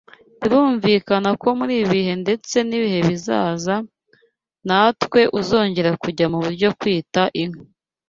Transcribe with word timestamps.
Birumvikana 0.39 1.29
ko 1.41 1.47
muri 1.59 1.71
ibi 1.77 1.85
bihe 1.93 2.13
ndetse 2.23 2.55
n’ibizaza 2.69 3.75
ntawe 4.65 5.21
uzongera 5.39 5.91
kujya 6.03 6.25
mu 6.33 6.39
byo 6.55 6.69
kwita 6.79 7.21
inka 7.43 7.63